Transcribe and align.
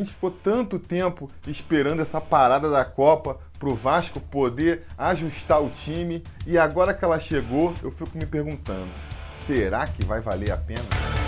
gente 0.00 0.12
ficou 0.12 0.30
tanto 0.30 0.78
tempo 0.78 1.30
esperando 1.46 2.00
essa 2.00 2.20
parada 2.20 2.70
da 2.70 2.84
Copa 2.84 3.38
para 3.58 3.68
o 3.68 3.74
Vasco 3.74 4.18
poder 4.18 4.84
ajustar 4.96 5.62
o 5.62 5.70
time 5.70 6.22
e 6.46 6.58
agora 6.58 6.94
que 6.94 7.04
ela 7.04 7.20
chegou, 7.20 7.72
eu 7.82 7.90
fico 7.90 8.16
me 8.16 8.26
perguntando: 8.26 8.90
será 9.46 9.86
que 9.86 10.04
vai 10.04 10.20
valer 10.20 10.50
a 10.50 10.56
pena? 10.56 11.19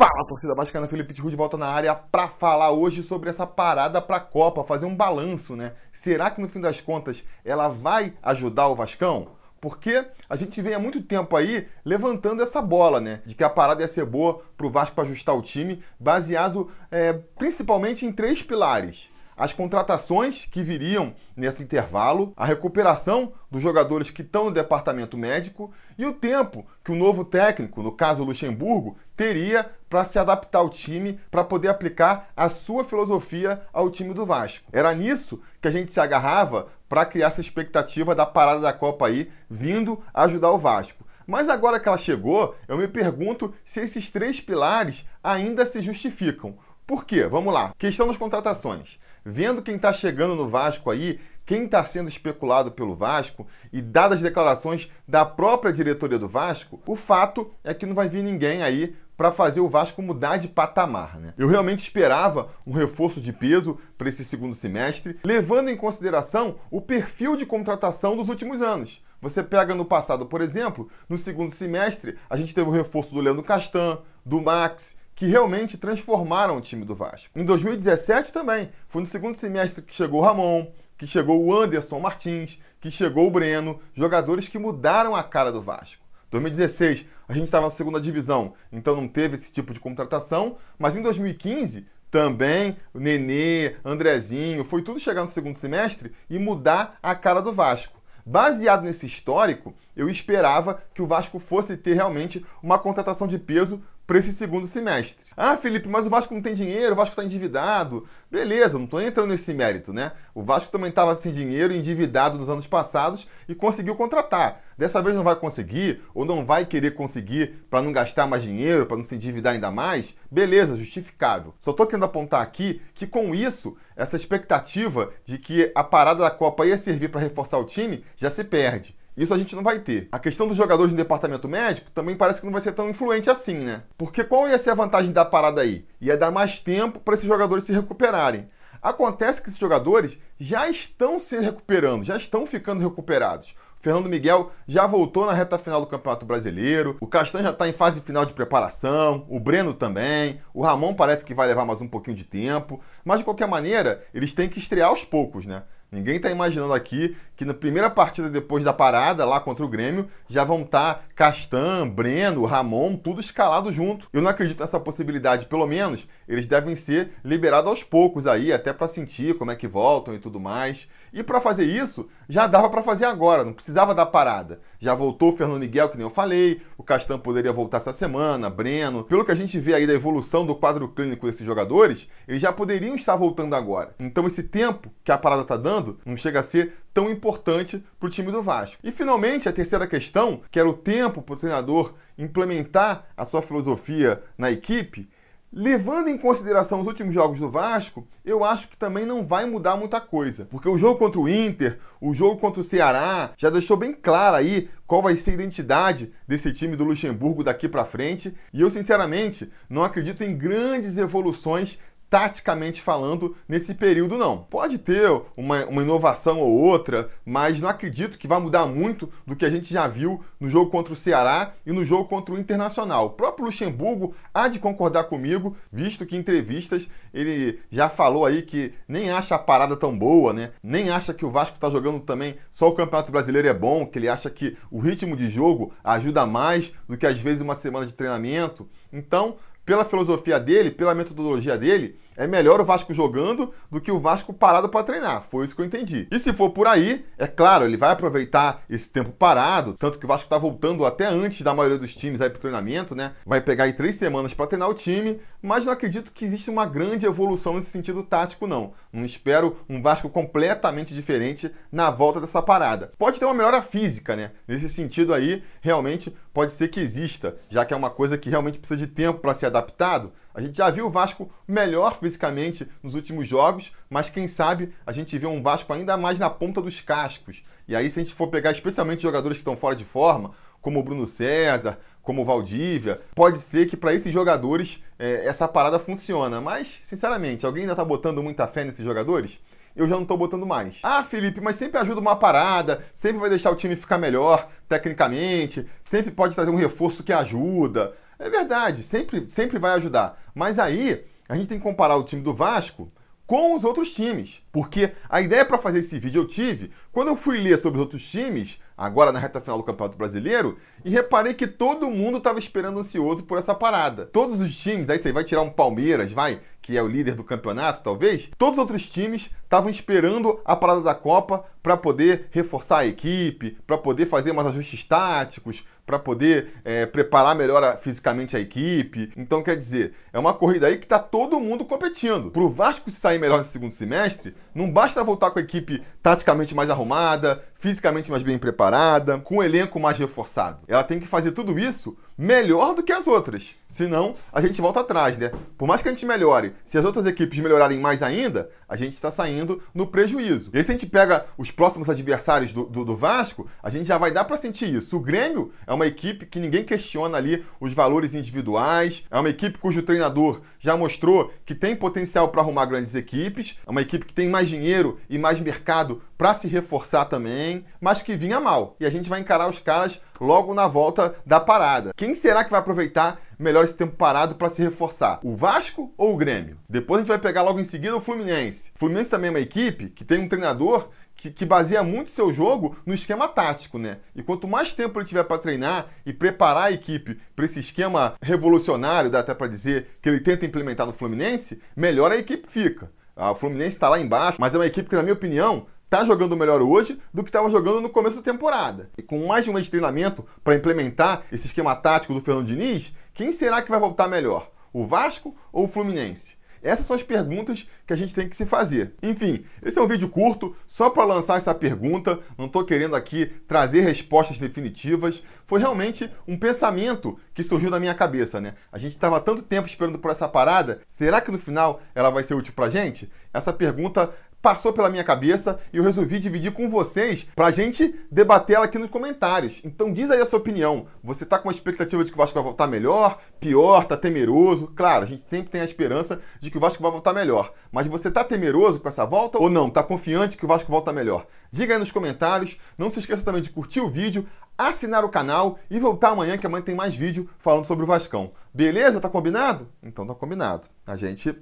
Fala, 0.00 0.24
torcida 0.24 0.54
vascaína, 0.54 0.88
Felipe 0.88 1.12
Tiru 1.12 1.28
de 1.28 1.36
volta 1.36 1.58
na 1.58 1.66
área 1.66 1.94
para 1.94 2.26
falar 2.26 2.70
hoje 2.70 3.02
sobre 3.02 3.28
essa 3.28 3.46
parada 3.46 4.00
para 4.00 4.16
a 4.16 4.20
Copa, 4.20 4.64
fazer 4.64 4.86
um 4.86 4.96
balanço, 4.96 5.54
né? 5.54 5.74
Será 5.92 6.30
que 6.30 6.40
no 6.40 6.48
fim 6.48 6.58
das 6.58 6.80
contas 6.80 7.22
ela 7.44 7.68
vai 7.68 8.14
ajudar 8.22 8.68
o 8.68 8.74
Vascão? 8.74 9.32
Porque 9.60 10.06
a 10.26 10.36
gente 10.36 10.62
vem 10.62 10.72
há 10.72 10.78
muito 10.78 11.02
tempo 11.02 11.36
aí 11.36 11.68
levantando 11.84 12.42
essa 12.42 12.62
bola, 12.62 12.98
né? 12.98 13.20
De 13.26 13.34
que 13.34 13.44
a 13.44 13.50
parada 13.50 13.82
ia 13.82 13.86
ser 13.86 14.06
boa 14.06 14.40
para 14.56 14.66
o 14.66 14.70
Vasco 14.70 14.98
ajustar 15.02 15.36
o 15.36 15.42
time, 15.42 15.84
baseado 15.98 16.70
é, 16.90 17.12
principalmente 17.12 18.06
em 18.06 18.10
três 18.10 18.42
pilares 18.42 19.10
as 19.40 19.54
contratações 19.54 20.44
que 20.44 20.62
viriam 20.62 21.14
nesse 21.34 21.62
intervalo, 21.62 22.34
a 22.36 22.44
recuperação 22.44 23.32
dos 23.50 23.62
jogadores 23.62 24.10
que 24.10 24.20
estão 24.20 24.44
no 24.44 24.50
departamento 24.50 25.16
médico 25.16 25.72
e 25.96 26.04
o 26.04 26.12
tempo 26.12 26.66
que 26.84 26.92
o 26.92 26.94
novo 26.94 27.24
técnico, 27.24 27.82
no 27.82 27.90
caso 27.90 28.22
Luxemburgo, 28.22 28.98
teria 29.16 29.70
para 29.88 30.04
se 30.04 30.18
adaptar 30.18 30.58
ao 30.58 30.68
time, 30.68 31.18
para 31.30 31.42
poder 31.42 31.68
aplicar 31.68 32.28
a 32.36 32.50
sua 32.50 32.84
filosofia 32.84 33.62
ao 33.72 33.88
time 33.88 34.12
do 34.12 34.26
Vasco. 34.26 34.68
Era 34.70 34.92
nisso 34.92 35.40
que 35.58 35.68
a 35.68 35.70
gente 35.70 35.90
se 35.90 36.00
agarrava 36.00 36.68
para 36.86 37.06
criar 37.06 37.28
essa 37.28 37.40
expectativa 37.40 38.14
da 38.14 38.26
parada 38.26 38.60
da 38.60 38.74
Copa 38.74 39.06
aí, 39.06 39.32
vindo 39.48 40.02
ajudar 40.12 40.50
o 40.50 40.58
Vasco. 40.58 41.06
Mas 41.26 41.48
agora 41.48 41.80
que 41.80 41.88
ela 41.88 41.96
chegou, 41.96 42.56
eu 42.68 42.76
me 42.76 42.88
pergunto 42.88 43.54
se 43.64 43.80
esses 43.80 44.10
três 44.10 44.38
pilares 44.38 45.06
ainda 45.22 45.64
se 45.64 45.80
justificam. 45.80 46.58
Por 46.90 47.04
quê? 47.04 47.28
Vamos 47.28 47.54
lá. 47.54 47.72
Questão 47.78 48.08
das 48.08 48.16
contratações 48.16 48.98
vendo 49.24 49.62
quem 49.62 49.76
está 49.76 49.92
chegando 49.92 50.34
no 50.34 50.48
Vasco 50.48 50.90
aí, 50.90 51.20
quem 51.44 51.64
está 51.64 51.84
sendo 51.84 52.08
especulado 52.08 52.72
pelo 52.72 52.94
Vasco 52.94 53.46
e 53.72 53.82
dadas 53.82 54.16
as 54.16 54.22
declarações 54.22 54.90
da 55.06 55.24
própria 55.24 55.72
diretoria 55.72 56.18
do 56.18 56.28
Vasco, 56.28 56.80
o 56.86 56.96
fato 56.96 57.50
é 57.64 57.74
que 57.74 57.86
não 57.86 57.94
vai 57.94 58.08
vir 58.08 58.22
ninguém 58.22 58.62
aí 58.62 58.96
para 59.16 59.30
fazer 59.30 59.60
o 59.60 59.68
Vasco 59.68 60.00
mudar 60.00 60.38
de 60.38 60.48
patamar. 60.48 61.18
Né? 61.18 61.34
Eu 61.36 61.48
realmente 61.48 61.80
esperava 61.80 62.50
um 62.66 62.72
reforço 62.72 63.20
de 63.20 63.32
peso 63.32 63.78
para 63.98 64.08
esse 64.08 64.24
segundo 64.24 64.54
semestre, 64.54 65.18
levando 65.24 65.68
em 65.68 65.76
consideração 65.76 66.56
o 66.70 66.80
perfil 66.80 67.36
de 67.36 67.44
contratação 67.44 68.16
dos 68.16 68.28
últimos 68.28 68.62
anos. 68.62 69.04
Você 69.20 69.42
pega 69.42 69.74
no 69.74 69.84
passado, 69.84 70.24
por 70.24 70.40
exemplo, 70.40 70.88
no 71.06 71.18
segundo 71.18 71.52
semestre, 71.52 72.16
a 72.30 72.36
gente 72.36 72.54
teve 72.54 72.68
o 72.68 72.72
reforço 72.72 73.14
do 73.14 73.20
Leandro 73.20 73.42
Castan, 73.42 73.98
do 74.24 74.40
Max, 74.40 74.96
que 75.20 75.26
realmente 75.26 75.76
transformaram 75.76 76.56
o 76.56 76.62
time 76.62 76.82
do 76.82 76.94
Vasco. 76.94 77.38
Em 77.38 77.44
2017 77.44 78.32
também, 78.32 78.70
foi 78.88 79.02
no 79.02 79.06
segundo 79.06 79.34
semestre 79.34 79.84
que 79.84 79.94
chegou 79.94 80.20
o 80.20 80.24
Ramon, 80.24 80.68
que 80.96 81.06
chegou 81.06 81.44
o 81.44 81.54
Anderson 81.54 82.00
Martins, 82.00 82.58
que 82.80 82.90
chegou 82.90 83.26
o 83.26 83.30
Breno, 83.30 83.78
jogadores 83.92 84.48
que 84.48 84.58
mudaram 84.58 85.14
a 85.14 85.22
cara 85.22 85.52
do 85.52 85.60
Vasco. 85.60 86.02
2016, 86.30 87.04
a 87.28 87.34
gente 87.34 87.44
estava 87.44 87.66
na 87.66 87.70
segunda 87.70 88.00
divisão, 88.00 88.54
então 88.72 88.96
não 88.96 89.06
teve 89.06 89.34
esse 89.34 89.52
tipo 89.52 89.74
de 89.74 89.78
contratação, 89.78 90.56
mas 90.78 90.96
em 90.96 91.02
2015 91.02 91.86
também 92.10 92.78
o 92.94 92.98
Nenê, 92.98 93.76
Andrezinho, 93.84 94.64
foi 94.64 94.80
tudo 94.80 94.98
chegar 94.98 95.20
no 95.20 95.28
segundo 95.28 95.54
semestre 95.54 96.12
e 96.30 96.38
mudar 96.38 96.98
a 97.02 97.14
cara 97.14 97.42
do 97.42 97.52
Vasco. 97.52 98.00
Baseado 98.24 98.84
nesse 98.84 99.04
histórico, 99.04 99.74
eu 99.94 100.08
esperava 100.08 100.82
que 100.94 101.02
o 101.02 101.06
Vasco 101.06 101.38
fosse 101.38 101.76
ter 101.76 101.94
realmente 101.94 102.44
uma 102.62 102.78
contratação 102.78 103.26
de 103.26 103.38
peso 103.38 103.82
para 104.10 104.18
esse 104.18 104.32
segundo 104.32 104.66
semestre. 104.66 105.24
Ah, 105.36 105.56
Felipe, 105.56 105.88
mas 105.88 106.04
o 106.04 106.10
Vasco 106.10 106.34
não 106.34 106.42
tem 106.42 106.52
dinheiro, 106.52 106.94
o 106.94 106.96
Vasco 106.96 107.12
está 107.12 107.22
endividado. 107.22 108.08
Beleza, 108.28 108.76
não 108.76 108.86
estou 108.86 109.00
entrando 109.00 109.28
nesse 109.28 109.54
mérito, 109.54 109.92
né? 109.92 110.10
O 110.34 110.42
Vasco 110.42 110.72
também 110.72 110.88
estava 110.90 111.14
sem 111.14 111.30
dinheiro, 111.30 111.72
endividado 111.72 112.36
nos 112.36 112.48
anos 112.48 112.66
passados 112.66 113.28
e 113.48 113.54
conseguiu 113.54 113.94
contratar. 113.94 114.62
Dessa 114.76 115.00
vez 115.00 115.14
não 115.14 115.22
vai 115.22 115.36
conseguir 115.36 116.02
ou 116.12 116.24
não 116.24 116.44
vai 116.44 116.66
querer 116.66 116.90
conseguir 116.90 117.64
para 117.70 117.82
não 117.82 117.92
gastar 117.92 118.26
mais 118.26 118.42
dinheiro, 118.42 118.84
para 118.84 118.96
não 118.96 119.04
se 119.04 119.14
endividar 119.14 119.52
ainda 119.52 119.70
mais. 119.70 120.12
Beleza, 120.28 120.76
justificável. 120.76 121.54
Só 121.60 121.70
estou 121.70 121.86
querendo 121.86 122.02
apontar 122.02 122.42
aqui 122.42 122.82
que 122.92 123.06
com 123.06 123.32
isso, 123.32 123.76
essa 123.94 124.16
expectativa 124.16 125.12
de 125.24 125.38
que 125.38 125.70
a 125.72 125.84
parada 125.84 126.24
da 126.24 126.32
Copa 126.32 126.66
ia 126.66 126.76
servir 126.76 127.10
para 127.10 127.20
reforçar 127.20 127.58
o 127.58 127.64
time 127.64 128.04
já 128.16 128.28
se 128.28 128.42
perde. 128.42 128.98
Isso 129.16 129.34
a 129.34 129.38
gente 129.38 129.56
não 129.56 129.62
vai 129.62 129.78
ter. 129.80 130.08
A 130.12 130.18
questão 130.18 130.46
dos 130.46 130.56
jogadores 130.56 130.92
no 130.92 130.96
departamento 130.96 131.48
médico 131.48 131.90
também 131.90 132.16
parece 132.16 132.40
que 132.40 132.46
não 132.46 132.52
vai 132.52 132.60
ser 132.62 132.72
tão 132.72 132.88
influente 132.88 133.28
assim, 133.28 133.54
né? 133.54 133.82
Porque 133.98 134.24
qual 134.24 134.48
ia 134.48 134.58
ser 134.58 134.70
a 134.70 134.74
vantagem 134.74 135.12
da 135.12 135.24
parada 135.24 135.60
aí? 135.60 135.84
Ia 136.00 136.16
dar 136.16 136.30
mais 136.30 136.60
tempo 136.60 137.00
para 137.00 137.14
esses 137.14 137.26
jogadores 137.26 137.64
se 137.64 137.72
recuperarem. 137.72 138.48
Acontece 138.82 139.42
que 139.42 139.48
esses 139.48 139.60
jogadores 139.60 140.18
já 140.38 140.68
estão 140.70 141.18
se 141.18 141.38
recuperando, 141.38 142.02
já 142.02 142.16
estão 142.16 142.46
ficando 142.46 142.82
recuperados. 142.82 143.54
Fernando 143.78 144.08
Miguel 144.08 144.52
já 144.66 144.86
voltou 144.86 145.26
na 145.26 145.32
reta 145.32 145.58
final 145.58 145.80
do 145.80 145.86
Campeonato 145.86 146.26
Brasileiro, 146.26 146.96
o 147.00 147.06
Castanho 147.06 147.44
já 147.44 147.50
está 147.50 147.66
em 147.68 147.72
fase 147.72 148.02
final 148.02 148.26
de 148.26 148.32
preparação, 148.34 149.26
o 149.28 149.40
Breno 149.40 149.72
também, 149.72 150.40
o 150.52 150.62
Ramon 150.62 150.94
parece 150.94 151.24
que 151.24 151.34
vai 151.34 151.46
levar 151.46 151.64
mais 151.64 151.80
um 151.80 151.88
pouquinho 151.88 152.16
de 152.16 152.24
tempo, 152.24 152.80
mas 153.04 153.18
de 153.18 153.24
qualquer 153.24 153.48
maneira, 153.48 154.04
eles 154.12 154.34
têm 154.34 154.50
que 154.50 154.58
estrear 154.58 154.90
aos 154.90 155.02
poucos, 155.02 155.46
né? 155.46 155.62
Ninguém 155.92 156.16
está 156.16 156.30
imaginando 156.30 156.72
aqui 156.72 157.16
que 157.36 157.44
na 157.44 157.52
primeira 157.52 157.90
partida 157.90 158.30
depois 158.30 158.62
da 158.62 158.72
parada, 158.72 159.24
lá 159.24 159.40
contra 159.40 159.64
o 159.64 159.68
Grêmio, 159.68 160.08
já 160.28 160.44
vão 160.44 160.62
estar 160.62 160.94
tá 160.94 161.02
Castan, 161.16 161.88
Breno, 161.88 162.44
Ramon, 162.44 162.96
tudo 162.96 163.20
escalado 163.20 163.72
junto. 163.72 164.08
Eu 164.12 164.22
não 164.22 164.30
acredito 164.30 164.60
nessa 164.60 164.78
possibilidade, 164.78 165.46
pelo 165.46 165.66
menos 165.66 166.06
eles 166.28 166.46
devem 166.46 166.76
ser 166.76 167.10
liberados 167.24 167.68
aos 167.68 167.82
poucos 167.82 168.26
aí, 168.28 168.52
até 168.52 168.72
para 168.72 168.86
sentir 168.86 169.36
como 169.36 169.50
é 169.50 169.56
que 169.56 169.66
voltam 169.66 170.14
e 170.14 170.20
tudo 170.20 170.38
mais. 170.38 170.88
E 171.12 171.22
para 171.22 171.40
fazer 171.40 171.64
isso, 171.64 172.08
já 172.28 172.46
dava 172.46 172.70
para 172.70 172.82
fazer 172.82 173.04
agora, 173.04 173.44
não 173.44 173.52
precisava 173.52 173.94
da 173.94 174.06
parada. 174.06 174.60
Já 174.78 174.94
voltou 174.94 175.30
o 175.30 175.36
Fernando 175.36 175.60
Miguel, 175.60 175.88
que 175.88 175.96
nem 175.96 176.06
eu 176.06 176.10
falei, 176.10 176.62
o 176.78 176.82
Castan 176.82 177.18
poderia 177.18 177.52
voltar 177.52 177.78
essa 177.78 177.92
semana, 177.92 178.48
Breno. 178.48 179.04
Pelo 179.04 179.24
que 179.24 179.32
a 179.32 179.34
gente 179.34 179.58
vê 179.58 179.74
aí 179.74 179.86
da 179.86 179.92
evolução 179.92 180.46
do 180.46 180.54
quadro 180.54 180.88
clínico 180.88 181.26
desses 181.26 181.44
jogadores, 181.44 182.08
eles 182.26 182.40
já 182.40 182.52
poderiam 182.52 182.94
estar 182.94 183.16
voltando 183.16 183.54
agora. 183.54 183.94
Então 183.98 184.26
esse 184.26 184.42
tempo 184.42 184.90
que 185.02 185.12
a 185.12 185.18
parada 185.18 185.42
está 185.42 185.56
dando 185.56 185.98
não 186.04 186.16
chega 186.16 186.40
a 186.40 186.42
ser 186.42 186.74
tão 186.94 187.10
importante 187.10 187.84
para 187.98 188.06
o 188.06 188.10
time 188.10 188.32
do 188.32 188.42
Vasco. 188.42 188.78
E 188.82 188.90
finalmente, 188.90 189.48
a 189.48 189.52
terceira 189.52 189.86
questão, 189.86 190.40
que 190.50 190.58
era 190.58 190.68
o 190.68 190.74
tempo 190.74 191.22
para 191.22 191.34
o 191.34 191.38
treinador 191.38 191.94
implementar 192.18 193.06
a 193.16 193.24
sua 193.24 193.42
filosofia 193.42 194.22
na 194.36 194.50
equipe, 194.50 195.08
Levando 195.52 196.06
em 196.06 196.16
consideração 196.16 196.80
os 196.80 196.86
últimos 196.86 197.12
jogos 197.12 197.40
do 197.40 197.50
Vasco, 197.50 198.06
eu 198.24 198.44
acho 198.44 198.68
que 198.68 198.76
também 198.76 199.04
não 199.04 199.24
vai 199.26 199.46
mudar 199.46 199.76
muita 199.76 200.00
coisa. 200.00 200.44
Porque 200.44 200.68
o 200.68 200.78
jogo 200.78 200.96
contra 200.96 201.20
o 201.20 201.28
Inter, 201.28 201.80
o 202.00 202.14
jogo 202.14 202.40
contra 202.40 202.60
o 202.60 202.64
Ceará, 202.64 203.32
já 203.36 203.50
deixou 203.50 203.76
bem 203.76 203.92
claro 203.92 204.36
aí 204.36 204.70
qual 204.86 205.02
vai 205.02 205.16
ser 205.16 205.32
a 205.32 205.34
identidade 205.34 206.12
desse 206.26 206.52
time 206.52 206.76
do 206.76 206.84
Luxemburgo 206.84 207.42
daqui 207.42 207.68
para 207.68 207.84
frente. 207.84 208.32
E 208.52 208.60
eu, 208.60 208.70
sinceramente, 208.70 209.50
não 209.68 209.82
acredito 209.82 210.22
em 210.22 210.38
grandes 210.38 210.96
evoluções 210.96 211.80
taticamente 212.10 212.82
falando, 212.82 213.36
nesse 213.48 213.72
período, 213.72 214.18
não. 214.18 214.38
Pode 214.38 214.78
ter 214.78 215.08
uma, 215.36 215.64
uma 215.66 215.82
inovação 215.82 216.40
ou 216.40 216.50
outra, 216.50 217.08
mas 217.24 217.60
não 217.60 217.68
acredito 217.68 218.18
que 218.18 218.26
vai 218.26 218.40
mudar 218.40 218.66
muito 218.66 219.08
do 219.24 219.36
que 219.36 219.44
a 219.46 219.50
gente 219.50 219.72
já 219.72 219.86
viu 219.86 220.20
no 220.40 220.50
jogo 220.50 220.72
contra 220.72 220.92
o 220.92 220.96
Ceará 220.96 221.52
e 221.64 221.70
no 221.72 221.84
jogo 221.84 222.08
contra 222.08 222.34
o 222.34 222.38
Internacional. 222.38 223.06
O 223.06 223.10
próprio 223.10 223.46
Luxemburgo 223.46 224.12
há 224.34 224.48
de 224.48 224.58
concordar 224.58 225.04
comigo, 225.04 225.56
visto 225.72 226.04
que 226.04 226.16
em 226.16 226.18
entrevistas 226.18 226.88
ele 227.14 227.60
já 227.70 227.88
falou 227.88 228.26
aí 228.26 228.42
que 228.42 228.74
nem 228.88 229.10
acha 229.10 229.36
a 229.36 229.38
parada 229.38 229.76
tão 229.76 229.96
boa, 229.96 230.32
né? 230.32 230.50
Nem 230.60 230.90
acha 230.90 231.14
que 231.14 231.24
o 231.24 231.30
Vasco 231.30 231.54
está 231.54 231.70
jogando 231.70 232.00
também 232.00 232.36
só 232.50 232.68
o 232.68 232.74
Campeonato 232.74 233.12
Brasileiro 233.12 233.46
é 233.46 233.54
bom, 233.54 233.86
que 233.86 233.98
ele 233.98 234.08
acha 234.08 234.28
que 234.28 234.56
o 234.68 234.80
ritmo 234.80 235.14
de 235.14 235.28
jogo 235.28 235.72
ajuda 235.84 236.26
mais 236.26 236.72
do 236.88 236.96
que 236.96 237.06
às 237.06 237.18
vezes 237.20 237.40
uma 237.40 237.54
semana 237.54 237.86
de 237.86 237.94
treinamento. 237.94 238.68
Então, 238.92 239.36
pela 239.70 239.84
filosofia 239.84 240.40
dele, 240.40 240.68
pela 240.72 240.96
metodologia 240.96 241.56
dele, 241.56 241.96
é 242.20 242.26
melhor 242.26 242.60
o 242.60 242.64
Vasco 242.66 242.92
jogando 242.92 243.50
do 243.70 243.80
que 243.80 243.90
o 243.90 243.98
Vasco 243.98 244.34
parado 244.34 244.68
para 244.68 244.84
treinar. 244.84 245.22
Foi 245.22 245.42
isso 245.42 245.56
que 245.56 245.62
eu 245.62 245.64
entendi. 245.64 246.06
E 246.10 246.18
se 246.18 246.34
for 246.34 246.50
por 246.50 246.66
aí, 246.66 247.06
é 247.16 247.26
claro, 247.26 247.64
ele 247.64 247.78
vai 247.78 247.92
aproveitar 247.92 248.62
esse 248.68 248.90
tempo 248.90 249.10
parado, 249.10 249.74
tanto 249.78 249.98
que 249.98 250.04
o 250.04 250.08
Vasco 250.08 250.26
está 250.26 250.36
voltando 250.36 250.84
até 250.84 251.06
antes 251.06 251.40
da 251.40 251.54
maioria 251.54 251.78
dos 251.78 251.94
times 251.94 252.20
aí 252.20 252.28
pro 252.28 252.38
treinamento, 252.38 252.94
né? 252.94 253.12
Vai 253.24 253.40
pegar 253.40 253.64
aí 253.64 253.72
três 253.72 253.96
semanas 253.96 254.34
para 254.34 254.46
treinar 254.46 254.68
o 254.68 254.74
time, 254.74 255.18
mas 255.40 255.64
não 255.64 255.72
acredito 255.72 256.12
que 256.12 256.26
exista 256.26 256.50
uma 256.50 256.66
grande 256.66 257.06
evolução 257.06 257.54
nesse 257.54 257.70
sentido 257.70 258.02
tático, 258.02 258.46
não. 258.46 258.74
Não 258.92 259.02
espero 259.02 259.56
um 259.66 259.80
Vasco 259.80 260.10
completamente 260.10 260.92
diferente 260.92 261.50
na 261.72 261.90
volta 261.90 262.20
dessa 262.20 262.42
parada. 262.42 262.92
Pode 262.98 263.18
ter 263.18 263.24
uma 263.24 263.32
melhora 263.32 263.62
física, 263.62 264.14
né? 264.14 264.32
Nesse 264.46 264.68
sentido 264.68 265.14
aí, 265.14 265.42
realmente 265.62 266.14
pode 266.34 266.52
ser 266.52 266.68
que 266.68 266.80
exista, 266.80 267.36
já 267.48 267.64
que 267.64 267.72
é 267.72 267.76
uma 267.76 267.88
coisa 267.88 268.18
que 268.18 268.28
realmente 268.28 268.58
precisa 268.58 268.78
de 268.78 268.86
tempo 268.86 269.20
para 269.20 269.32
ser 269.32 269.46
adaptado. 269.46 270.12
A 270.34 270.40
gente 270.40 270.58
já 270.58 270.70
viu 270.70 270.86
o 270.86 270.90
Vasco 270.90 271.30
melhor 271.46 271.98
fisicamente 271.98 272.68
nos 272.82 272.94
últimos 272.94 273.26
jogos, 273.26 273.72
mas 273.88 274.10
quem 274.10 274.28
sabe 274.28 274.72
a 274.86 274.92
gente 274.92 275.18
vê 275.18 275.26
um 275.26 275.42
Vasco 275.42 275.72
ainda 275.72 275.96
mais 275.96 276.18
na 276.18 276.30
ponta 276.30 276.62
dos 276.62 276.80
cascos. 276.80 277.44
E 277.66 277.74
aí, 277.74 277.90
se 277.90 278.00
a 278.00 278.02
gente 278.02 278.14
for 278.14 278.28
pegar 278.28 278.50
especialmente 278.50 279.02
jogadores 279.02 279.36
que 279.36 279.42
estão 279.42 279.56
fora 279.56 279.74
de 279.74 279.84
forma, 279.84 280.32
como 280.60 280.78
o 280.78 280.82
Bruno 280.82 281.06
César, 281.06 281.78
como 282.02 282.22
o 282.22 282.24
Valdívia, 282.24 283.00
pode 283.14 283.38
ser 283.38 283.66
que 283.66 283.76
para 283.76 283.94
esses 283.94 284.12
jogadores 284.12 284.82
é, 284.98 285.26
essa 285.26 285.48
parada 285.48 285.78
funciona. 285.78 286.40
Mas, 286.40 286.80
sinceramente, 286.82 287.46
alguém 287.46 287.62
ainda 287.62 287.72
está 287.72 287.84
botando 287.84 288.22
muita 288.22 288.46
fé 288.46 288.64
nesses 288.64 288.84
jogadores? 288.84 289.40
eu 289.74 289.86
já 289.86 289.94
não 289.94 290.02
estou 290.02 290.16
botando 290.16 290.46
mais. 290.46 290.80
Ah, 290.82 291.02
Felipe, 291.02 291.40
mas 291.40 291.56
sempre 291.56 291.78
ajuda 291.78 292.00
uma 292.00 292.16
parada, 292.16 292.84
sempre 292.92 293.20
vai 293.20 293.30
deixar 293.30 293.50
o 293.50 293.54
time 293.54 293.76
ficar 293.76 293.98
melhor 293.98 294.48
tecnicamente, 294.68 295.66
sempre 295.82 296.10
pode 296.10 296.34
trazer 296.34 296.50
um 296.50 296.56
reforço 296.56 297.02
que 297.02 297.12
ajuda. 297.12 297.94
É 298.20 298.28
verdade, 298.28 298.82
sempre, 298.82 299.28
sempre 299.30 299.58
vai 299.58 299.72
ajudar. 299.72 300.20
Mas 300.34 300.58
aí 300.58 301.06
a 301.26 301.34
gente 301.34 301.48
tem 301.48 301.56
que 301.56 301.64
comparar 301.64 301.96
o 301.96 302.04
time 302.04 302.20
do 302.20 302.34
Vasco 302.34 302.92
com 303.26 303.56
os 303.56 303.64
outros 303.64 303.94
times. 303.94 304.42
Porque 304.52 304.92
a 305.08 305.22
ideia 305.22 305.42
para 305.42 305.56
fazer 305.56 305.78
esse 305.78 305.98
vídeo 305.98 306.20
eu 306.20 306.26
tive 306.26 306.70
quando 306.92 307.08
eu 307.08 307.16
fui 307.16 307.38
ler 307.38 307.56
sobre 307.56 307.78
os 307.78 307.84
outros 307.84 308.06
times, 308.06 308.60
agora 308.76 309.10
na 309.10 309.18
reta 309.18 309.40
final 309.40 309.56
do 309.56 309.64
Campeonato 309.64 309.96
Brasileiro, 309.96 310.58
e 310.84 310.90
reparei 310.90 311.32
que 311.32 311.46
todo 311.46 311.90
mundo 311.90 312.18
estava 312.18 312.38
esperando 312.38 312.78
ansioso 312.78 313.22
por 313.22 313.38
essa 313.38 313.54
parada. 313.54 314.04
Todos 314.04 314.40
os 314.42 314.54
times, 314.54 314.90
aí 314.90 314.98
você 314.98 315.12
vai 315.12 315.24
tirar 315.24 315.40
um 315.40 315.50
Palmeiras, 315.50 316.12
vai, 316.12 316.42
que 316.70 316.78
é 316.78 316.82
o 316.82 316.86
líder 316.86 317.16
do 317.16 317.24
campeonato, 317.24 317.82
talvez, 317.82 318.30
todos 318.38 318.52
os 318.52 318.58
outros 318.60 318.88
times 318.88 319.28
estavam 319.42 319.68
esperando 319.68 320.38
a 320.44 320.54
parada 320.54 320.80
da 320.80 320.94
Copa 320.94 321.44
para 321.60 321.76
poder 321.76 322.28
reforçar 322.30 322.78
a 322.78 322.86
equipe, 322.86 323.58
para 323.66 323.76
poder 323.76 324.06
fazer 324.06 324.32
mais 324.32 324.46
ajustes 324.46 324.84
táticos, 324.84 325.64
para 325.84 325.98
poder 325.98 326.60
é, 326.64 326.86
preparar 326.86 327.34
melhor 327.34 327.76
fisicamente 327.78 328.36
a 328.36 328.40
equipe. 328.40 329.12
Então, 329.16 329.42
quer 329.42 329.56
dizer, 329.56 329.94
é 330.12 330.18
uma 330.20 330.32
corrida 330.32 330.68
aí 330.68 330.78
que 330.78 330.84
está 330.84 331.00
todo 331.00 331.40
mundo 331.40 331.64
competindo. 331.64 332.30
Para 332.30 332.42
o 332.42 332.48
Vasco 332.48 332.88
sair 332.88 333.18
melhor 333.18 333.38
no 333.38 333.44
segundo 333.44 333.72
semestre, 333.72 334.32
não 334.54 334.70
basta 334.70 335.02
voltar 335.02 335.32
com 335.32 335.40
a 335.40 335.42
equipe 335.42 335.82
taticamente 336.00 336.54
mais 336.54 336.70
arrumada, 336.70 337.42
fisicamente 337.58 338.12
mais 338.12 338.22
bem 338.22 338.38
preparada, 338.38 339.18
com 339.18 339.38
o 339.38 339.42
elenco 339.42 339.80
mais 339.80 339.98
reforçado. 339.98 340.60
Ela 340.68 340.84
tem 340.84 341.00
que 341.00 341.06
fazer 341.08 341.32
tudo 341.32 341.58
isso 341.58 341.98
melhor 342.16 342.76
do 342.76 342.84
que 342.84 342.92
as 342.92 343.08
outras. 343.08 343.56
Senão, 343.70 344.16
a 344.32 344.40
gente 344.40 344.60
volta 344.60 344.80
atrás, 344.80 345.16
né? 345.16 345.30
Por 345.56 345.68
mais 345.68 345.80
que 345.80 345.88
a 345.88 345.92
gente 345.92 346.04
melhore, 346.04 346.54
se 346.64 346.76
as 346.76 346.84
outras 346.84 347.06
equipes 347.06 347.38
melhorarem 347.38 347.78
mais 347.78 348.02
ainda, 348.02 348.50
a 348.68 348.74
gente 348.74 348.94
está 348.94 349.12
saindo 349.12 349.62
no 349.72 349.86
prejuízo. 349.86 350.50
E 350.52 350.58
aí, 350.58 350.64
se 350.64 350.72
a 350.72 350.74
gente 350.74 350.88
pega 350.88 351.24
os 351.38 351.52
próximos 351.52 351.88
adversários 351.88 352.52
do, 352.52 352.64
do, 352.64 352.84
do 352.84 352.96
Vasco, 352.96 353.48
a 353.62 353.70
gente 353.70 353.86
já 353.86 353.96
vai 353.96 354.10
dar 354.10 354.24
para 354.24 354.36
sentir 354.36 354.74
isso. 354.74 354.96
O 354.96 355.00
Grêmio 355.00 355.52
é 355.68 355.72
uma 355.72 355.86
equipe 355.86 356.26
que 356.26 356.40
ninguém 356.40 356.64
questiona 356.64 357.16
ali 357.16 357.46
os 357.60 357.72
valores 357.72 358.12
individuais, 358.12 359.04
é 359.08 359.20
uma 359.20 359.30
equipe 359.30 359.56
cujo 359.56 359.84
treinador 359.84 360.40
já 360.58 360.76
mostrou 360.76 361.32
que 361.46 361.54
tem 361.54 361.76
potencial 361.76 362.28
para 362.30 362.42
arrumar 362.42 362.66
grandes 362.66 362.96
equipes, 362.96 363.56
é 363.64 363.70
uma 363.70 363.82
equipe 363.82 364.04
que 364.04 364.12
tem 364.12 364.28
mais 364.28 364.48
dinheiro 364.48 364.98
e 365.08 365.16
mais 365.16 365.38
mercado 365.38 366.02
para 366.18 366.34
se 366.34 366.48
reforçar 366.48 367.04
também, 367.04 367.64
mas 367.80 368.02
que 368.02 368.16
vinha 368.16 368.40
mal. 368.40 368.74
E 368.80 368.84
a 368.84 368.90
gente 368.90 369.08
vai 369.08 369.20
encarar 369.20 369.48
os 369.48 369.60
caras 369.60 370.00
logo 370.20 370.52
na 370.52 370.68
volta 370.68 371.14
da 371.24 371.40
parada. 371.40 371.92
Quem 371.96 372.14
será 372.14 372.44
que 372.44 372.50
vai 372.50 372.60
aproveitar 372.60 373.18
melhor 373.40 373.64
esse 373.64 373.74
tempo 373.74 373.96
parado 373.96 374.34
para 374.34 374.50
se 374.50 374.62
reforçar? 374.62 375.18
O 375.24 375.34
Vasco 375.34 375.92
ou 375.96 376.14
o 376.14 376.16
Grêmio? 376.16 376.58
Depois 376.68 376.98
a 376.98 377.02
gente 377.02 377.08
vai 377.08 377.18
pegar 377.18 377.42
logo 377.42 377.58
em 377.58 377.64
seguida 377.64 377.96
o 377.96 378.00
Fluminense. 378.00 378.70
O 378.76 378.78
Fluminense 378.78 379.10
também 379.10 379.28
é 379.28 379.30
uma 379.30 379.40
equipe 379.40 379.88
que 379.88 380.04
tem 380.04 380.20
um 380.20 380.28
treinador 380.28 380.88
que, 381.16 381.30
que, 381.30 381.44
baseia 381.44 381.82
muito 381.82 382.10
seu 382.10 382.32
jogo 382.32 382.76
no 382.86 382.94
esquema 382.94 383.28
tático, 383.28 383.78
né? 383.78 383.98
E 384.16 384.22
quanto 384.22 384.48
mais 384.48 384.72
tempo 384.72 384.98
ele 384.98 385.06
tiver 385.06 385.24
para 385.24 385.38
treinar 385.38 385.88
e 386.06 386.14
preparar 386.14 386.64
a 386.64 386.72
equipe 386.72 387.18
para 387.36 387.44
esse 387.44 387.60
esquema 387.60 388.14
revolucionário, 388.22 389.10
dá 389.10 389.20
até 389.20 389.34
para 389.34 389.46
dizer, 389.46 389.98
que 390.00 390.08
ele 390.08 390.20
tenta 390.20 390.46
implementar 390.46 390.86
no 390.86 390.94
Fluminense, 390.94 391.60
melhor 391.76 392.10
a 392.10 392.16
equipe 392.16 392.50
fica. 392.50 392.90
Ah, 393.14 393.32
o 393.32 393.34
Fluminense 393.34 393.76
está 393.76 393.88
lá 393.90 394.00
embaixo, 394.00 394.40
mas 394.40 394.54
é 394.54 394.58
uma 394.58 394.66
equipe 394.66 394.88
que, 394.88 394.96
na 394.96 395.02
minha 395.02 395.12
opinião, 395.12 395.66
está 395.90 396.04
jogando 396.04 396.36
melhor 396.36 396.62
hoje 396.62 397.00
do 397.12 397.24
que 397.24 397.30
estava 397.30 397.50
jogando 397.50 397.80
no 397.80 397.90
começo 397.90 398.14
da 398.14 398.22
temporada. 398.22 398.88
E 398.96 399.02
com 399.02 399.26
mais 399.26 399.44
de 399.44 399.50
um 399.50 399.54
mês 399.54 399.64
de 399.64 399.72
treinamento 399.72 400.24
para 400.44 400.54
implementar 400.54 401.24
esse 401.32 401.48
esquema 401.48 401.74
tático 401.74 402.14
do 402.14 402.20
Fernando 402.20 402.46
Diniz, 402.46 402.94
quem 403.12 403.32
será 403.32 403.60
que 403.60 403.70
vai 403.70 403.80
voltar 403.80 404.06
melhor? 404.06 404.52
O 404.72 404.86
Vasco 404.86 405.34
ou 405.52 405.64
o 405.64 405.68
Fluminense? 405.68 406.38
Essas 406.62 406.86
são 406.86 406.94
as 406.94 407.02
perguntas 407.02 407.66
que 407.86 407.92
a 407.92 407.96
gente 407.96 408.14
tem 408.14 408.28
que 408.28 408.36
se 408.36 408.44
fazer. 408.44 408.94
Enfim, 409.02 409.44
esse 409.62 409.78
é 409.78 409.82
um 409.82 409.86
vídeo 409.86 410.10
curto, 410.10 410.54
só 410.66 410.90
para 410.90 411.04
lançar 411.04 411.38
essa 411.38 411.54
pergunta. 411.54 412.20
Não 412.36 412.46
estou 412.46 412.64
querendo 412.64 412.94
aqui 412.94 413.26
trazer 413.48 413.80
respostas 413.80 414.38
definitivas. 414.38 415.22
Foi 415.46 415.58
realmente 415.58 416.10
um 416.28 416.38
pensamento 416.38 417.18
que 417.34 417.42
surgiu 417.42 417.70
na 417.70 417.80
minha 417.80 417.94
cabeça, 417.94 418.40
né? 418.40 418.54
A 418.70 418.78
gente 418.78 418.92
estava 418.92 419.18
tanto 419.20 419.42
tempo 419.42 419.66
esperando 419.66 419.98
por 419.98 420.10
essa 420.10 420.28
parada. 420.28 420.82
Será 420.86 421.20
que 421.20 421.32
no 421.32 421.38
final 421.38 421.80
ela 421.94 422.10
vai 422.10 422.22
ser 422.22 422.34
útil 422.34 422.52
para 422.54 422.70
gente? 422.70 423.10
Essa 423.32 423.52
pergunta 423.52 424.12
passou 424.42 424.72
pela 424.72 424.90
minha 424.90 425.04
cabeça 425.04 425.58
e 425.72 425.76
eu 425.76 425.82
resolvi 425.82 426.18
dividir 426.18 426.52
com 426.52 426.68
vocês 426.68 427.26
pra 427.34 427.50
gente 427.50 427.94
debater 428.10 428.56
ela 428.56 428.64
aqui 428.64 428.78
nos 428.78 428.90
comentários. 428.90 429.60
Então 429.64 429.92
diz 429.92 430.10
aí 430.10 430.20
a 430.20 430.24
sua 430.24 430.38
opinião. 430.38 430.86
Você 431.02 431.26
tá 431.26 431.38
com 431.38 431.48
a 431.48 431.52
expectativa 431.52 432.04
de 432.04 432.10
que 432.10 432.16
o 432.16 432.18
Vasco 432.18 432.34
vai 432.34 432.44
voltar 432.44 432.66
melhor, 432.66 433.18
pior, 433.38 433.84
tá 433.84 433.96
temeroso? 433.96 434.68
Claro, 434.68 435.04
a 435.04 435.06
gente 435.06 435.24
sempre 435.28 435.50
tem 435.50 435.60
a 435.60 435.64
esperança 435.64 436.20
de 436.40 436.50
que 436.50 436.56
o 436.56 436.60
Vasco 436.60 436.82
vai 436.82 436.92
voltar 436.92 437.12
melhor. 437.12 437.52
Mas 437.70 437.86
você 437.86 438.10
tá 438.10 438.24
temeroso 438.24 438.80
com 438.80 438.88
essa 438.88 439.04
volta 439.04 439.38
ou 439.38 439.50
não? 439.50 439.70
Tá 439.70 439.82
confiante 439.82 440.36
que 440.36 440.44
o 440.44 440.48
Vasco 440.48 440.70
volta 440.70 440.92
melhor? 440.92 441.26
Diga 441.52 441.74
aí 441.74 441.78
nos 441.78 441.92
comentários. 441.92 442.56
Não 442.78 442.90
se 442.90 442.98
esqueça 442.98 443.24
também 443.24 443.42
de 443.42 443.50
curtir 443.50 443.80
o 443.80 443.90
vídeo, 443.90 444.26
assinar 444.56 445.04
o 445.04 445.08
canal 445.08 445.58
e 445.70 445.78
voltar 445.78 446.10
amanhã 446.10 446.38
que 446.38 446.46
amanhã 446.46 446.62
tem 446.62 446.74
mais 446.74 446.94
vídeo 446.94 447.28
falando 447.38 447.64
sobre 447.64 447.84
o 447.84 447.86
Vascão. 447.86 448.32
Beleza? 448.52 449.00
Tá 449.00 449.08
combinado? 449.08 449.68
Então 449.82 450.06
tá 450.06 450.14
combinado. 450.14 450.68
A 450.86 450.96
gente 450.96 451.34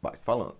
vai 0.00 0.16
se 0.16 0.24
falando. 0.24 0.56